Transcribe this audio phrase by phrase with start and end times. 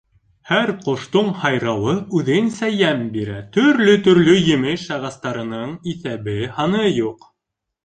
[0.51, 7.33] Һәр ҡоштоң һайрауы үҙенсә йәм бирә, төрлө-төрлө емеш ағастарының иҫәбе-һаны юҡ.